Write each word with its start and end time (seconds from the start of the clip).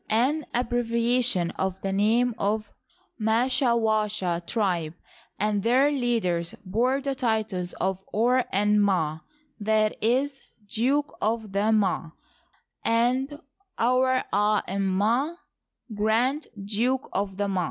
109 0.09 0.17
an 0.17 0.59
abbreviation 0.59 1.51
of 1.59 1.79
the 1.81 1.91
name 1.93 2.33
of 2.39 2.63
the 3.19 3.23
Mashawasha 3.25 4.43
tribe, 4.47 4.95
ancj 5.39 5.61
their 5.61 5.91
leaders 5.91 6.55
bore 6.65 6.99
the 7.01 7.13
titles 7.13 7.73
of 7.73 8.03
Ouer 8.11 8.43
en^Ma— 8.51 9.21
i. 9.67 9.91
e." 10.01 10.27
Duke 10.67 11.15
of 11.21 11.51
the 11.51 11.71
Ma," 11.71 12.09
and 12.83 13.39
Ouer 13.77 14.23
da 14.31 14.61
en'Ma, 14.67 15.35
Grand 15.93 16.47
Duke 16.65 17.07
of 17.13 17.37
the 17.37 17.47
Ma." 17.47 17.59